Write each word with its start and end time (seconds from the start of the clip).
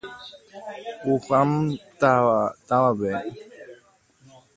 Wuhan 1.05 1.49
távape. 1.99 3.11